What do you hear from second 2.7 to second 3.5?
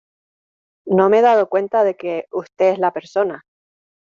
es la persona